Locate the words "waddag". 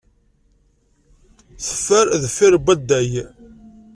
2.65-3.11